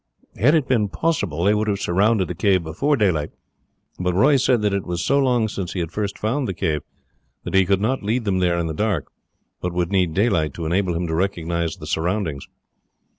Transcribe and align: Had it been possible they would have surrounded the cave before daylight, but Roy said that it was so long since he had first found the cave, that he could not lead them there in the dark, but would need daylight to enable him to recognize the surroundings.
Had 0.35 0.55
it 0.55 0.67
been 0.67 0.87
possible 0.89 1.43
they 1.43 1.53
would 1.53 1.67
have 1.67 1.79
surrounded 1.79 2.27
the 2.27 2.33
cave 2.33 2.63
before 2.63 2.97
daylight, 2.97 3.29
but 3.99 4.15
Roy 4.15 4.35
said 4.37 4.63
that 4.63 4.73
it 4.73 4.83
was 4.83 5.05
so 5.05 5.19
long 5.19 5.47
since 5.47 5.73
he 5.73 5.79
had 5.79 5.91
first 5.91 6.17
found 6.17 6.47
the 6.47 6.55
cave, 6.55 6.81
that 7.43 7.53
he 7.53 7.67
could 7.67 7.79
not 7.79 8.01
lead 8.01 8.25
them 8.25 8.39
there 8.39 8.57
in 8.57 8.65
the 8.65 8.73
dark, 8.73 9.05
but 9.61 9.73
would 9.73 9.91
need 9.91 10.15
daylight 10.15 10.55
to 10.55 10.65
enable 10.65 10.95
him 10.95 11.05
to 11.05 11.13
recognize 11.13 11.75
the 11.77 11.85
surroundings. 11.85 12.47